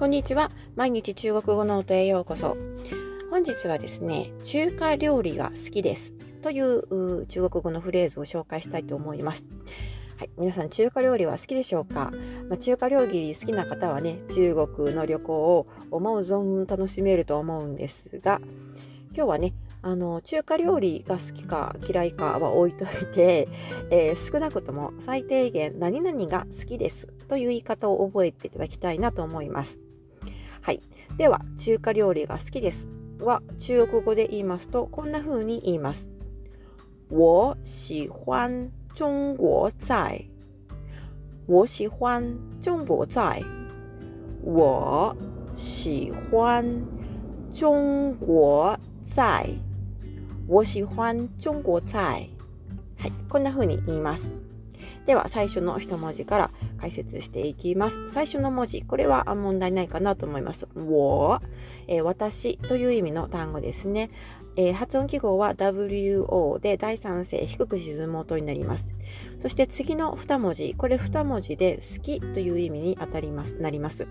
[0.00, 0.50] こんにちは。
[0.76, 2.56] 毎日中国語ノートへようこそ。
[3.30, 9.50] 本日はですね、中華料理が好きですという中国語のフレーズを紹介したいと思います。
[10.16, 12.12] はい、皆さん中華料理は好きでしょうか、
[12.48, 18.40] まあ、中華料理好きな方はね、中国の旅行を思う存分楽しめると思うんですが、
[19.14, 23.48] 今日はね、あの中華料理が好きか嫌いかは置いといて、
[23.90, 29.78] えー、少なくとも最低限何々が好きですという言い方を覚えていただきたいなと思います。
[30.70, 30.80] はい。
[31.16, 32.88] では、中華料理が好きです
[33.18, 36.08] は中国語で言いますとこんな風に言います。
[37.10, 40.30] 我喜欢中国菜。
[41.48, 42.22] 我喜欢
[42.60, 43.42] 中国菜。
[44.44, 45.16] 我
[45.52, 46.64] 喜欢
[47.52, 49.58] 中国菜。
[50.46, 52.30] 我喜欢中国菜。
[52.96, 54.32] はい、こんな風に言います。
[55.06, 58.06] では、最初の一文字から解説していきます。
[58.06, 60.68] 最初の文字、これは問題ないかなと思います。
[60.74, 61.40] 我、
[61.86, 64.10] えー、私という意味の単語ですね。
[64.56, 68.94] えー、発音記号は WO で第三声低く沈む音になります。
[69.38, 74.06] そして次の二文字、これ二文字で好きという意味に当たります、なります。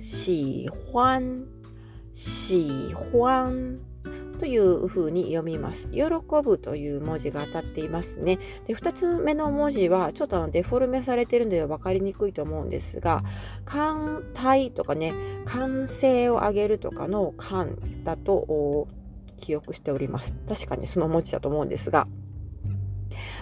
[0.00, 1.46] 喜欢、
[2.12, 3.93] 喜欢。
[4.38, 5.88] というふうに読みます。
[5.88, 6.02] 喜
[6.42, 8.38] ぶという文字が当たっていますね。
[8.66, 13.22] で、2つ目の文字はちょっとデフォルメされてるので分かりにくいと思うんですが、
[13.64, 15.12] 艦隊とかね、
[15.44, 18.88] 歓声を上げるとかの艦だと
[19.38, 20.34] 記憶しております。
[20.48, 22.06] 確かにその文字だと思うんですが、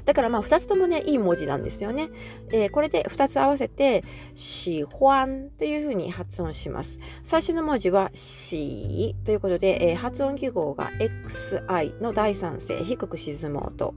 [0.04, 2.10] だからまあ2つともね、いい文字なんですよね。
[2.50, 6.98] えー、これで2つ合わせて、喜欢というふうに発音します。
[7.22, 13.94] 最初の文字はしということで、えー、発音記号が xi の第三声、低く沈む音。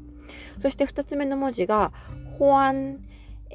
[0.58, 1.92] そして2つ目の文字が、
[2.38, 3.00] ほわん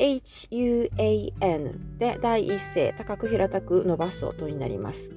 [0.00, 5.12] huan で第一声高く平たく伸ばす音になります。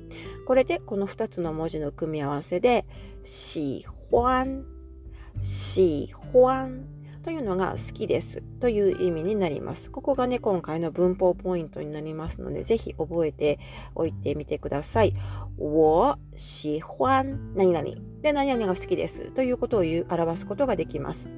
[0.45, 2.85] これでこの2つの文字の組み合わせで、
[3.23, 4.65] 喜欢、
[5.41, 6.85] 喜欢
[7.23, 9.89] というのが好きですという意味になります。
[9.89, 13.59] ここがね、今回の文法ポイントになりますので、ぜひ覚えて
[13.95, 15.13] おいてみてください。
[15.57, 17.85] 我喜欢何々
[18.21, 21.29] で何々が好きですということを言う表すことができます。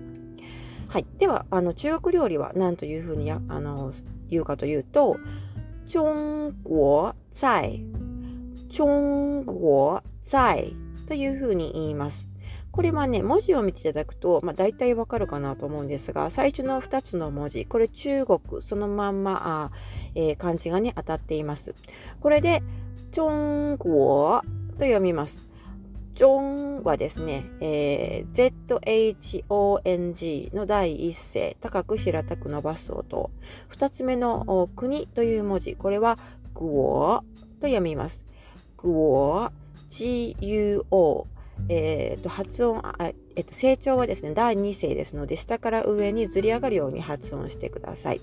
[0.90, 1.06] はい。
[1.20, 3.94] では、あの中国料理は何というふうにあの
[4.28, 5.18] 言うかというと、
[5.88, 6.00] 中
[6.64, 7.86] 国菜、
[8.70, 8.84] 中
[9.46, 10.76] 国菜
[11.08, 12.28] というふうに言います。
[12.76, 19.72] これはね、文字を見ていただくと、まあ、大体わかるかなと思うんですが、最初の2つの文字、これ中国、そのまんま、あ
[20.14, 21.74] えー、漢字がね、当たっています。
[22.20, 22.62] これで、
[23.14, 24.42] 中国と
[24.80, 25.48] 読みます。
[26.16, 33.32] ジョンはですね、えー、ZHONG の第一声、高く平たく伸ばす音。
[33.70, 36.20] 二つ目の国という文字、これは
[36.54, 37.24] グオ
[37.62, 38.26] と読みます。
[38.76, 39.50] グオ、
[39.90, 41.28] GUO
[41.70, 48.22] えー、と発音あ、えー、と成長はですね第2声ですので下から上にずり上がるように発音してください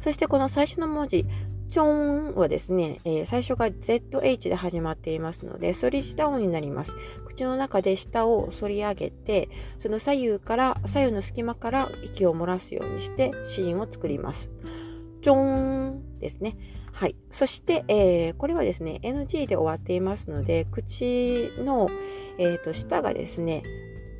[0.00, 1.26] そしてこの最初の文字
[1.68, 6.96] チョンはですね、えー、最初が ZH で始まっていますので、反り下音になります。
[7.24, 14.50] 口の中で下を反り上げて、その左右から、左右の隙間から息を漏らすようにして、シーンを作ります。
[15.22, 16.56] チョンですね。
[16.96, 17.16] はい。
[17.30, 21.90] そして、えー、これはですね、NG で終わっていますので、口の、
[22.38, 23.64] えーと、下がですね、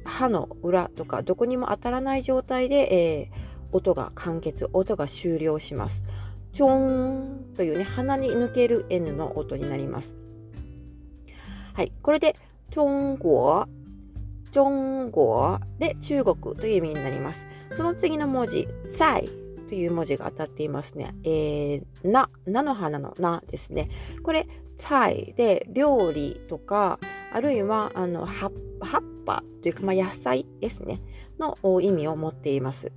[0.05, 6.05] 歯の裏とかどこにも当たらない状態で、えー、音が完結、音が終了します。
[6.53, 10.19] チョーンというね、鼻に抜ける N の音になります。
[11.73, 11.95] はい。
[12.03, 12.37] これで、
[12.69, 12.81] 中
[13.17, 13.65] 国、
[14.51, 17.47] 中国で中国という意味になります。
[17.73, 19.27] その次の文字、在
[19.67, 21.15] という文字が当たっていますね。
[21.25, 23.91] えー、な、菜の花のなですね。
[24.23, 24.47] これ、
[24.77, 26.99] 菜で料理とか、
[27.33, 28.53] あるいは、あの、葉っ
[29.25, 31.01] ぱというか、まあ、野菜ですね。
[31.39, 32.93] の意味を持っています。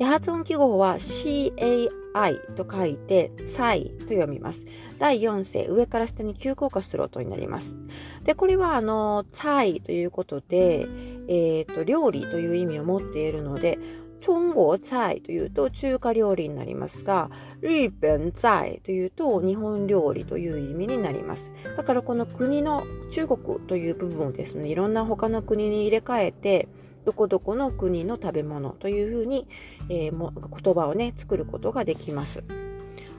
[0.00, 4.64] で、発音記号は CAI と書いて、サイと読みます。
[4.98, 7.76] 第4声、上から下に急降下する音になります。
[8.24, 10.86] で、これは、あの、サイということで、
[11.28, 13.78] えっ、ー、と、料理という意味を持っているので、
[14.20, 17.30] 中国菜というと中華料理になりますが、
[17.62, 21.52] 日本菜というと日本料理という意味になります。
[21.76, 26.68] だからこの国の中国という部分をですね、いろんな他の国に入れ替えて、
[27.04, 29.48] どこどこの国の食べ物というふうに、
[29.88, 32.44] えー、も言葉をね、作ることができます。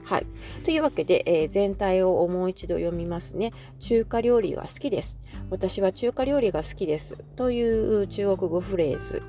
[0.04, 0.26] はい。
[0.64, 3.52] というわけで、えー、全体をもう一度読みますね。
[3.80, 5.16] 中華料理が好きです。
[5.50, 7.16] 私は中華料理が好きです。
[7.36, 9.22] という中国語フレーズ。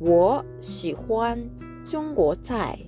[0.00, 1.36] 我喜欢
[1.84, 2.78] 中国菜。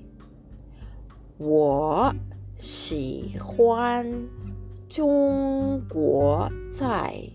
[1.38, 2.14] 我
[2.56, 4.06] 喜欢
[4.88, 7.32] 中国菜。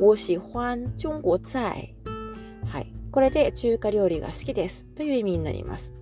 [0.00, 1.94] 我喜欢中国菜。
[2.66, 2.92] はい。
[3.12, 5.94] これで中華料理が好きですという意味になります。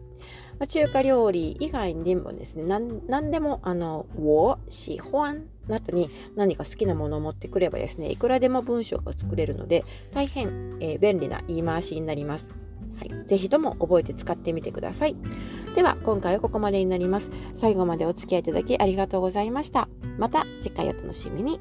[0.62, 12.48] まあ、中華料理以外にもですね、何でも、あの、我喜欢の後に何か好きなものを持ってくればですね、いくらでも文章が作れるので、大変、えー、便利な言い回しになります。
[12.96, 13.26] はい。
[13.26, 15.16] ぜひとも覚えて使ってみてください。
[15.74, 17.32] では、今回はここまでになります。
[17.54, 19.88] 最後までお付き合いいただきありがとうございました。
[20.16, 21.58] また次回お楽しみに。